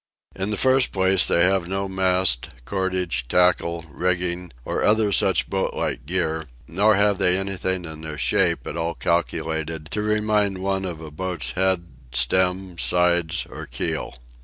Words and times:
In 0.35 0.49
the 0.49 0.57
first 0.57 0.91
place, 0.91 1.27
they 1.27 1.43
have 1.43 1.67
no 1.67 1.87
mast, 1.87 2.49
cordage, 2.65 3.27
tackle, 3.27 3.85
rigging, 3.87 4.51
or 4.65 4.83
other 4.83 5.11
such 5.11 5.47
boat 5.47 5.75
like 5.75 6.07
gear; 6.07 6.47
nor 6.67 6.95
have 6.95 7.19
they 7.19 7.37
anything 7.37 7.85
in 7.85 8.01
their 8.01 8.17
shape 8.17 8.65
at 8.65 8.75
all 8.75 8.95
calculated 8.95 9.91
to 9.91 10.01
remind 10.01 10.57
one 10.57 10.85
of 10.85 11.01
a 11.01 11.11
boat's 11.11 11.51
head, 11.51 11.85
stem, 12.13 12.79
sides, 12.79 13.45
or 13.47 13.67
keel. 13.67 14.15